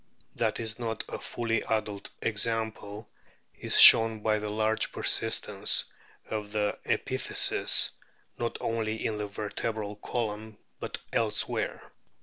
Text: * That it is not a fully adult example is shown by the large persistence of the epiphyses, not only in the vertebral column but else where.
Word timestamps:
* 0.21 0.35
That 0.37 0.59
it 0.59 0.63
is 0.63 0.79
not 0.79 1.03
a 1.09 1.19
fully 1.19 1.61
adult 1.63 2.09
example 2.23 3.07
is 3.55 3.79
shown 3.79 4.21
by 4.21 4.39
the 4.39 4.49
large 4.49 4.91
persistence 4.91 5.83
of 6.27 6.51
the 6.53 6.79
epiphyses, 6.87 7.91
not 8.39 8.57
only 8.61 9.05
in 9.05 9.17
the 9.19 9.27
vertebral 9.27 9.95
column 9.97 10.57
but 10.79 10.97
else 11.13 11.47
where. 11.47 11.91